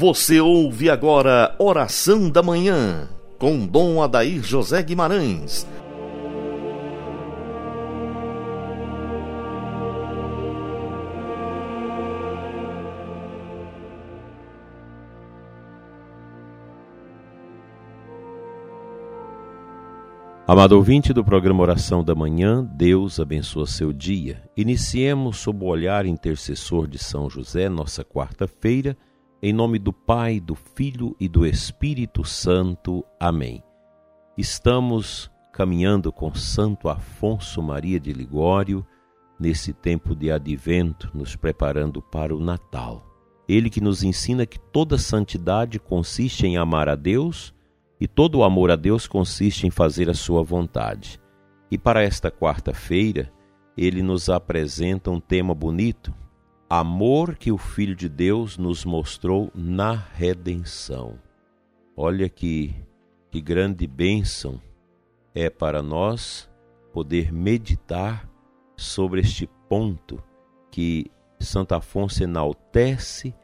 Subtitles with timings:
[0.00, 3.06] Você ouve agora Oração da Manhã,
[3.38, 5.66] com Dom Adair José Guimarães.
[20.46, 24.42] Amado ouvinte do programa Oração da Manhã, Deus abençoa seu dia.
[24.56, 28.96] Iniciemos sob o olhar intercessor de São José, nossa quarta-feira,
[29.42, 33.04] em nome do Pai, do Filho e do Espírito Santo.
[33.18, 33.62] Amém.
[34.36, 38.86] Estamos caminhando com Santo Afonso Maria de Ligório
[39.38, 43.06] nesse tempo de advento, nos preparando para o Natal.
[43.48, 47.54] Ele que nos ensina que toda santidade consiste em amar a Deus
[47.98, 51.18] e todo o amor a Deus consiste em fazer a sua vontade.
[51.70, 53.32] E para esta quarta-feira,
[53.76, 56.12] ele nos apresenta um tema bonito:
[56.72, 61.18] amor que o Filho de Deus nos mostrou na redenção.
[61.96, 62.72] Olha que,
[63.28, 64.62] que grande bênção
[65.34, 66.48] é para nós
[66.92, 68.30] poder meditar
[68.76, 70.22] sobre este ponto
[70.70, 71.10] que
[71.40, 73.34] Santo Afonso enaltece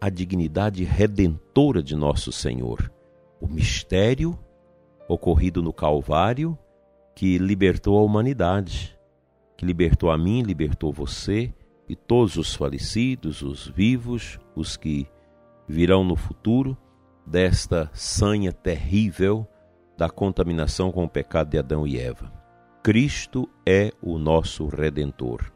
[0.00, 2.92] a dignidade redentora de nosso Senhor
[3.40, 4.36] o mistério
[5.08, 6.58] ocorrido no Calvário
[7.14, 8.98] que libertou a humanidade,
[9.56, 11.52] que libertou a mim, libertou você
[11.92, 15.06] e todos os falecidos, os vivos, os que
[15.68, 16.74] virão no futuro
[17.26, 19.46] desta sanha terrível
[19.94, 22.32] da contaminação com o pecado de Adão e Eva.
[22.82, 25.52] Cristo é o nosso redentor.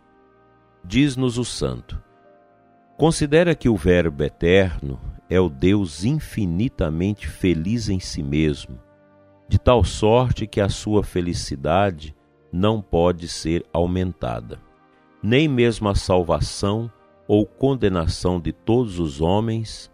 [0.84, 1.98] Diz-nos o santo:
[2.98, 5.00] Considera que o Verbo eterno
[5.31, 8.78] é o Deus infinitamente feliz em si mesmo,
[9.48, 12.15] de tal sorte que a sua felicidade
[12.53, 14.66] não pode ser aumentada.
[15.28, 16.88] Nem mesmo a salvação
[17.26, 19.91] ou condenação de todos os homens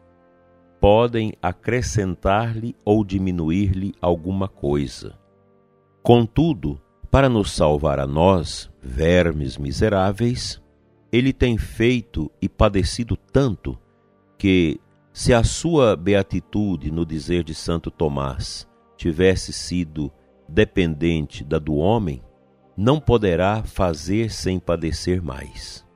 [0.78, 5.18] podem acrescentar-lhe ou diminuir-lhe alguma coisa.
[6.02, 6.78] Contudo,
[7.10, 10.62] para nos salvar a nós, vermes miseráveis,
[11.10, 13.78] ele tem feito e padecido tanto
[14.36, 14.78] que
[15.14, 20.12] se a sua beatitude, no dizer de Santo Tomás, tivesse sido
[20.46, 22.22] dependente da do homem,
[22.82, 25.86] não poderá fazer sem padecer mais.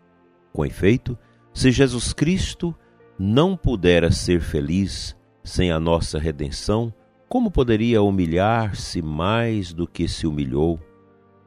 [0.53, 1.19] Com efeito,
[1.53, 2.73] se Jesus Cristo
[3.19, 6.95] não pudera ser feliz sem a nossa redenção,
[7.29, 10.79] como poderia humilhar-se mais do que se humilhou,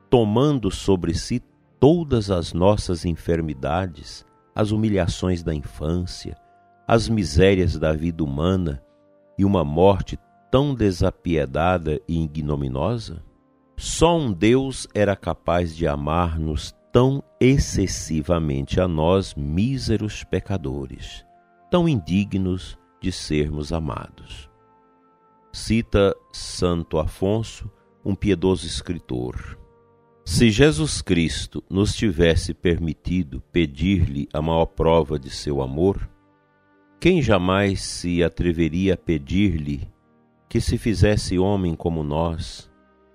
[0.10, 1.42] tomando sobre si
[1.80, 6.36] todas as nossas enfermidades, as humilhações da infância,
[6.86, 8.84] as misérias da vida humana
[9.38, 10.20] e uma morte
[10.52, 13.29] tão desapiedada e ignominosa?
[13.82, 21.26] Só um Deus era capaz de amar-nos tão excessivamente a nós, míseros pecadores,
[21.72, 24.50] tão indignos de sermos amados.
[25.54, 27.72] Cita Santo Afonso,
[28.04, 29.58] um piedoso escritor.
[30.26, 36.10] Se Jesus Cristo nos tivesse permitido pedir-lhe a maior prova de seu amor,
[37.00, 39.88] quem jamais se atreveria a pedir-lhe
[40.50, 42.70] que se fizesse homem como nós,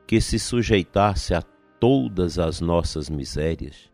[0.07, 1.43] que se sujeitasse a
[1.81, 3.91] todas as nossas misérias?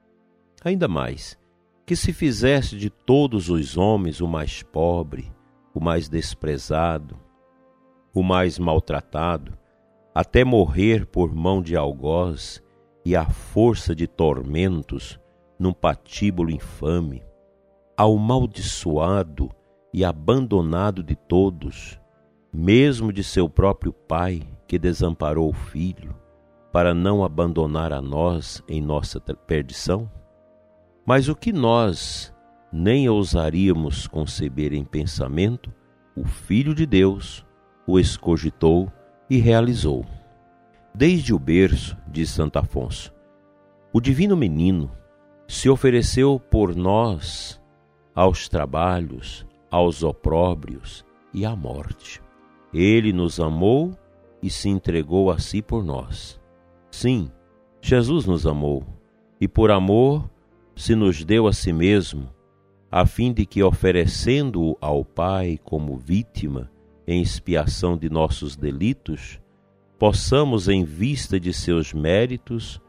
[0.65, 1.38] Ainda mais,
[1.87, 5.32] que se fizesse de todos os homens o mais pobre,
[5.75, 7.19] o mais desprezado,
[8.15, 9.56] o mais maltratado,
[10.15, 12.62] até morrer por mão de algoz
[13.04, 15.19] e à força de tormentos
[15.59, 17.22] num patíbulo infame,
[17.97, 18.16] ao
[19.93, 22.00] e abandonado de todos,
[22.53, 26.15] mesmo de seu próprio pai, que desamparou o filho,
[26.72, 30.11] para não abandonar a nós em nossa perdição?
[31.05, 32.33] Mas o que nós
[32.72, 35.72] nem ousaríamos conceber em pensamento,
[36.16, 37.44] o Filho de Deus
[37.87, 38.93] o escogitou
[39.28, 40.05] e realizou.
[40.94, 43.12] Desde o berço, diz Santo Afonso,
[43.93, 44.91] o divino menino
[45.49, 47.61] se ofereceu por nós
[48.14, 52.20] aos trabalhos, aos opróbrios e à morte.
[52.72, 53.93] Ele nos amou
[54.43, 56.40] e se entregou a si por nós.
[56.90, 57.31] Sim,
[57.81, 58.84] Jesus nos amou
[59.40, 60.28] e por amor
[60.76, 62.28] se nos deu a si mesmo,
[62.90, 66.70] a fim de que, oferecendo-o ao Pai como vítima
[67.06, 69.40] em expiação de nossos delitos,
[69.99, 72.81] possamos, em vista de seus méritos,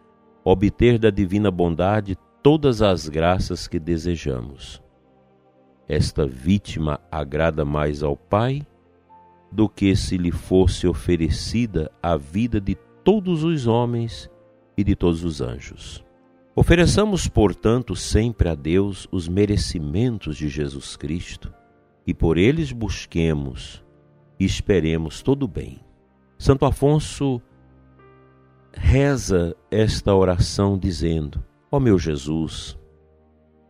[0.43, 4.81] obter da divina bondade todas as graças que desejamos
[5.91, 8.65] esta vítima agrada mais ao Pai
[9.51, 14.29] do que se lhe fosse oferecida a vida de todos os homens
[14.77, 16.03] e de todos os anjos.
[16.55, 21.53] Ofereçamos, portanto, sempre a Deus os merecimentos de Jesus Cristo
[22.05, 23.83] e por eles busquemos
[24.39, 25.79] e esperemos todo o bem.
[26.37, 27.41] Santo Afonso
[28.73, 32.77] reza esta oração dizendo: Ó oh meu Jesus,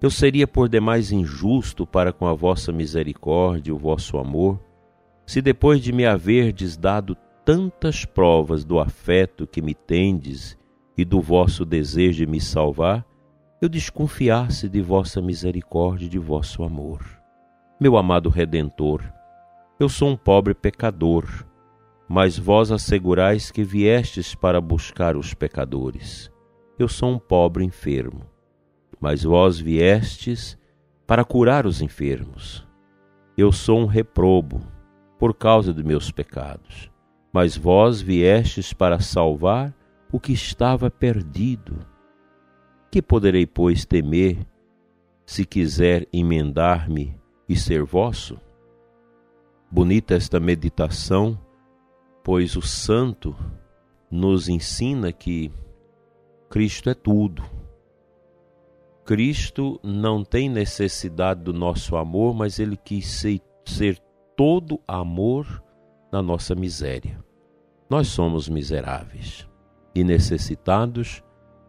[0.01, 4.60] eu seria por demais injusto para com a vossa misericórdia e o vosso amor,
[5.26, 7.16] se depois de me haverdes dado
[7.46, 10.58] tantas provas do afeto que me tendes
[10.98, 13.06] e do vosso desejo de me salvar,
[13.62, 17.06] eu desconfiasse de vossa misericórdia e de vosso amor.
[17.80, 19.02] Meu amado Redentor,
[19.80, 21.26] eu sou um pobre pecador,
[22.08, 26.32] mas vós assegurais que viestes para buscar os pecadores.
[26.78, 28.32] Eu sou um pobre enfermo
[29.02, 30.56] mas vós viestes
[31.08, 32.66] para curar os enfermos.
[33.36, 34.62] Eu sou um reprobo
[35.22, 36.90] por causa de meus pecados,
[37.32, 39.72] mas vós viestes para salvar
[40.12, 41.86] o que estava perdido.
[42.90, 44.40] Que poderei, pois, temer
[45.24, 47.16] se quiser emendar-me
[47.48, 48.42] e ser vosso?
[49.70, 51.40] Bonita esta meditação,
[52.24, 53.36] pois o santo
[54.10, 55.52] nos ensina que
[56.50, 57.44] Cristo é tudo
[59.06, 64.00] Cristo não tem necessidade do nosso amor, mas ele quis ser, ser
[64.44, 65.64] todo amor
[66.12, 67.24] na nossa miséria.
[67.88, 69.48] Nós somos miseráveis
[69.94, 71.24] e necessitados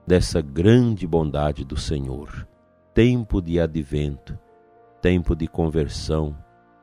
[0.07, 2.49] dessa grande bondade do Senhor.
[2.95, 4.39] Tempo de advento,
[5.03, 6.35] tempo de conversão,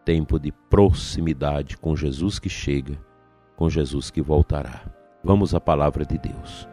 [0.06, 2.96] tempo de proximidade com Jesus que chega,
[3.56, 4.84] com Jesus que voltará.
[5.24, 6.69] Vamos à palavra de Deus.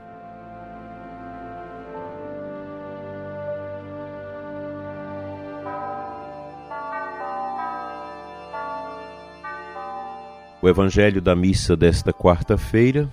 [10.67, 13.09] O Evangelho da missa desta quarta-feira,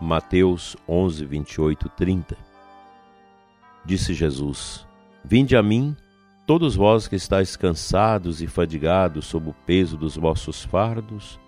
[0.00, 2.36] Mateus 11, 28, 30.
[3.84, 4.84] Disse Jesus:
[5.24, 5.94] Vinde a mim,
[6.44, 11.38] todos vós que estáis cansados e fadigados sob o peso dos vossos fardos,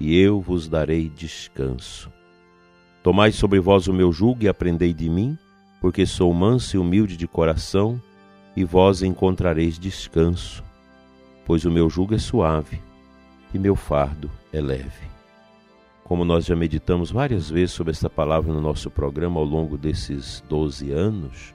[0.00, 2.10] e eu vos darei descanso.
[3.02, 5.36] Tomai sobre vós o meu jugo e aprendei de mim,
[5.78, 8.00] porque sou manso e humilde de coração,
[8.56, 10.64] e vós encontrareis descanso,
[11.44, 12.80] pois o meu jugo é suave
[13.52, 15.12] e meu fardo é leve.
[16.04, 20.42] Como nós já meditamos várias vezes sobre essa palavra no nosso programa ao longo desses
[20.48, 21.54] 12 anos,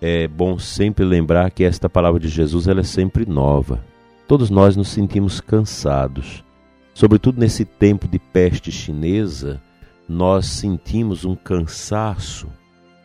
[0.00, 3.84] é bom sempre lembrar que esta palavra de Jesus ela é sempre nova.
[4.26, 6.44] Todos nós nos sentimos cansados.
[6.94, 9.60] Sobretudo nesse tempo de peste chinesa,
[10.08, 12.48] nós sentimos um cansaço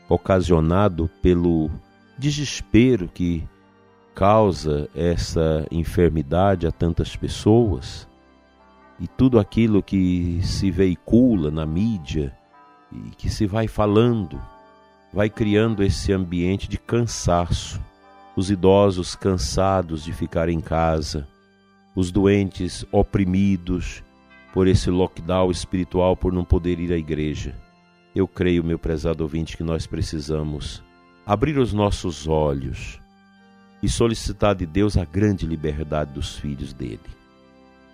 [0.08, 1.70] ocasionado pelo
[2.18, 3.44] desespero que
[4.16, 8.08] causa essa enfermidade a tantas pessoas
[9.00, 12.36] e tudo aquilo que se veicula na mídia
[12.92, 14.40] e que se vai falando,
[15.12, 17.82] vai criando esse ambiente de cansaço.
[18.36, 21.28] Os idosos cansados de ficar em casa,
[21.96, 24.04] os doentes oprimidos
[24.52, 27.56] por esse lockdown espiritual por não poder ir à igreja.
[28.16, 30.84] Eu creio, meu prezado ouvinte, que nós precisamos
[31.26, 33.03] abrir os nossos olhos
[33.84, 37.24] e solicitar de Deus a grande liberdade dos filhos dele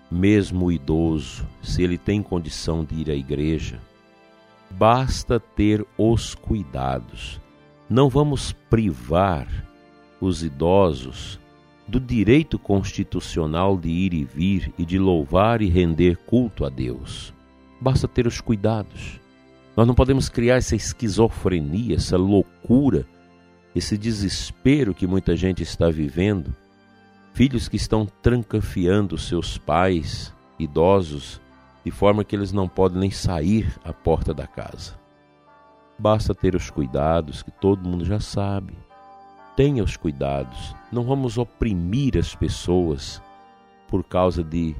[0.10, 3.80] mesmo o idoso, se ele tem condição de ir à igreja,
[4.72, 7.40] basta ter os cuidados.
[7.90, 9.48] Não vamos privar
[10.20, 11.40] os idosos
[11.88, 17.34] do direito constitucional de ir e vir e de louvar e render culto a Deus.
[17.82, 19.20] Basta ter os cuidados.
[19.76, 23.08] Nós não podemos criar essa esquizofrenia, essa loucura,
[23.76, 26.54] esse desespero que muita gente está vivendo
[27.34, 31.40] filhos que estão trancafiando seus pais idosos
[31.86, 35.00] de forma que eles não podem nem sair à porta da casa.
[35.98, 38.74] Basta ter os cuidados que todo mundo já sabe.
[39.56, 40.76] Tenha os cuidados.
[40.92, 43.22] Não vamos oprimir as pessoas
[43.88, 44.76] por causa de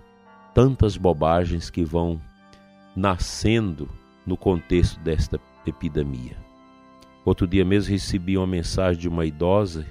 [0.54, 2.22] tantas bobagens que vão
[2.96, 3.90] nascendo
[4.26, 6.49] no contexto desta epidemia.
[7.30, 9.86] Outro dia mesmo recebi uma mensagem de uma idosa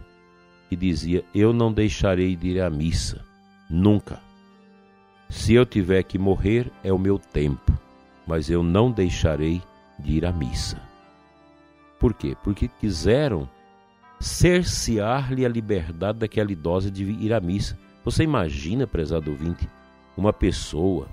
[0.68, 3.24] e dizia: Eu não deixarei de ir à missa,
[3.70, 4.18] nunca.
[5.28, 7.72] Se eu tiver que morrer, é o meu tempo,
[8.26, 9.62] mas eu não deixarei
[10.00, 10.82] de ir à missa.
[12.00, 12.36] Por quê?
[12.42, 13.48] Porque quiseram
[14.18, 17.78] cercear-lhe a liberdade daquela idosa de ir à missa.
[18.04, 19.70] Você imagina, prezado ouvinte,
[20.16, 21.06] uma pessoa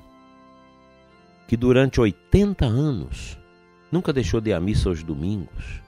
[1.47, 3.37] que durante 80 anos
[3.91, 5.84] nunca deixou de ir à missa aos domingos,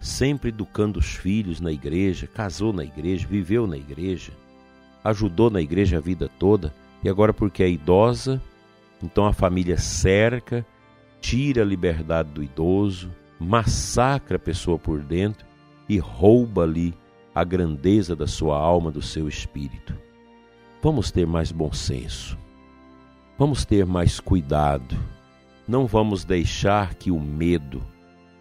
[0.00, 4.32] sempre educando os filhos na igreja, casou na igreja, viveu na igreja,
[5.04, 6.72] ajudou na igreja a vida toda,
[7.04, 8.40] e agora porque é idosa,
[9.02, 10.64] então a família cerca,
[11.20, 15.46] tira a liberdade do idoso, massacra a pessoa por dentro
[15.86, 16.94] e rouba ali
[17.34, 19.94] a grandeza da sua alma, do seu espírito.
[20.82, 22.38] vamos ter mais bom senso,
[23.38, 24.96] vamos ter mais cuidado,
[25.68, 27.82] não vamos deixar que o medo,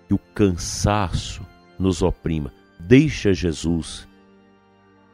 [0.07, 1.48] que o cansaço
[1.79, 2.51] nos oprima.
[2.79, 4.07] Deixa Jesus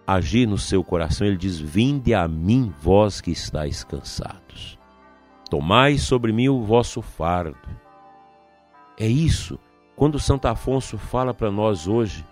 [0.05, 1.27] agir no seu coração.
[1.27, 4.77] Ele diz: Vinde a mim, vós que estáis cansados.
[5.49, 7.57] Tomai sobre mim o vosso fardo.
[8.97, 9.59] É isso.
[9.95, 12.25] Quando Santo Afonso fala para nós hoje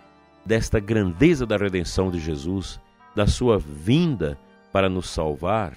[0.45, 2.79] desta grandeza da redenção de Jesus,
[3.15, 4.37] da sua vinda
[4.71, 5.73] para nos salvar,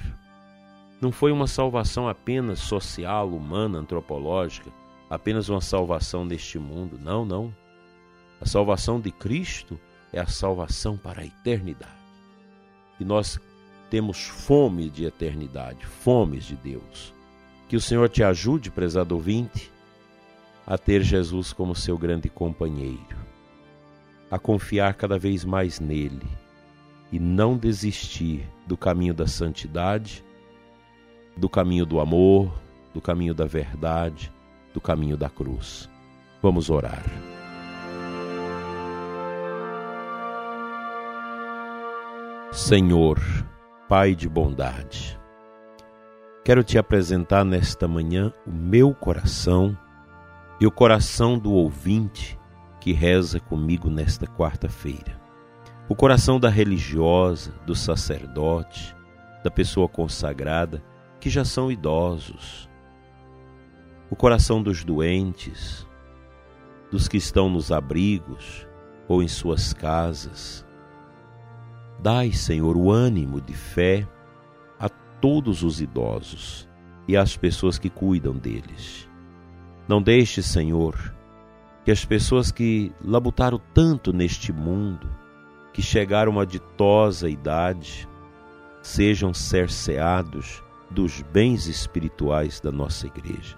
[1.01, 4.71] não foi uma salvação apenas social, humana, antropológica,
[5.11, 6.99] apenas uma salvação neste mundo.
[7.01, 7.55] Não, não.
[8.41, 9.79] A salvação de Cristo
[10.13, 11.93] é a salvação para a eternidade.
[12.99, 13.39] E nós
[13.91, 17.15] temos fome de eternidade, fomes de Deus.
[17.69, 19.73] Que o Senhor te ajude, prezado ouvinte,
[20.67, 23.17] a ter Jesus como seu grande companheiro,
[24.31, 26.27] a confiar cada vez mais nele
[27.13, 30.25] e não desistir do caminho da santidade,
[31.37, 32.53] do caminho do amor,
[32.93, 34.33] do caminho da verdade,
[34.75, 35.89] do caminho da cruz.
[36.43, 37.05] Vamos orar.
[42.57, 43.21] Senhor,
[43.87, 45.21] Pai de bondade,
[46.43, 49.77] quero te apresentar nesta manhã o meu coração
[50.59, 52.41] e o coração do ouvinte
[52.81, 55.21] que reza comigo nesta quarta-feira.
[55.87, 58.97] O coração da religiosa, do sacerdote,
[59.45, 60.83] da pessoa consagrada
[61.21, 62.71] que já são idosos.
[64.09, 65.87] O coração dos doentes,
[66.91, 68.67] dos que estão nos abrigos
[69.07, 70.66] ou em suas casas
[71.99, 74.07] Dai, Senhor, o ânimo de fé
[74.79, 76.69] a todos os idosos
[77.09, 79.09] e às pessoas que cuidam deles.
[79.89, 81.15] Não deixe, Senhor,
[81.85, 85.09] que as pessoas que labutaram tanto neste mundo,
[85.73, 88.09] que chegaram a ditosa idade,
[88.83, 93.57] sejam cerceados dos bens espirituais da nossa igreja.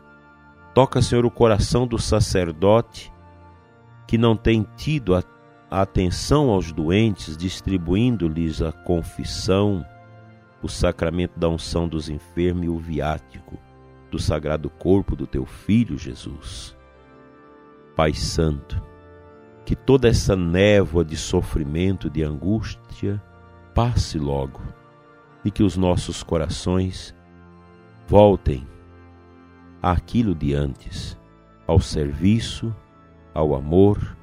[0.75, 3.13] Toca, Senhor, o coração do sacerdote
[4.07, 5.23] que não tem tido a
[5.71, 9.85] atenção aos doentes, distribuindo-lhes a confissão,
[10.63, 13.59] o sacramento da unção dos enfermos e o viático
[14.11, 16.77] do sagrado corpo do teu filho Jesus.
[17.95, 18.83] Pai Santo,
[19.65, 23.23] que toda essa névoa de sofrimento, de angústia,
[23.75, 24.63] passe logo
[25.45, 27.15] e que os nossos corações
[28.07, 28.67] voltem
[29.83, 31.19] àquilo de antes,
[31.67, 32.75] ao serviço,
[33.35, 34.18] ao amor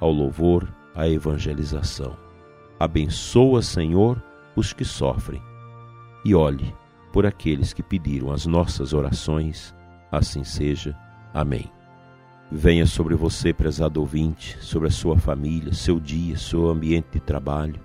[0.00, 2.16] ao louvor, à evangelização.
[2.78, 4.22] Abençoa, Senhor,
[4.56, 5.42] os que sofrem
[6.24, 6.74] e olhe
[7.12, 9.74] por aqueles que pediram as nossas orações.
[10.10, 10.96] Assim seja.
[11.32, 11.70] Amém.
[12.50, 17.80] Venha sobre você, prezado ouvinte, sobre a sua família, seu dia, seu ambiente de trabalho,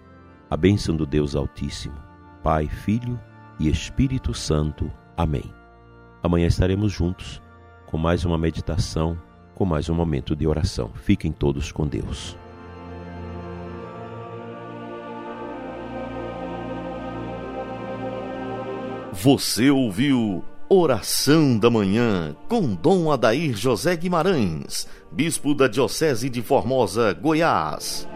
[0.50, 1.96] a bênção do Deus Altíssimo,
[2.44, 3.20] Pai, Filho
[3.60, 4.92] e Espírito Santo.
[5.16, 5.54] Amém.
[6.24, 7.42] Amanhã estaremos juntos
[7.86, 9.16] com mais uma meditação
[9.56, 10.92] com mais um momento de oração.
[10.94, 12.38] Fiquem todos com Deus.
[19.14, 27.14] Você ouviu Oração da Manhã com Dom Adair José Guimarães, Bispo da Diocese de Formosa,
[27.14, 28.08] Goiás.